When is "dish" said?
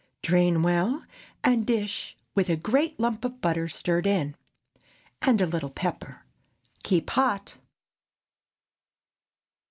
1.63-2.17